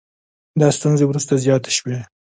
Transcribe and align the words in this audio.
دا 0.59 0.67
ستونزې 0.77 1.05
وروسته 1.07 1.33
زیاتې 1.43 1.71
شوې 1.77 1.99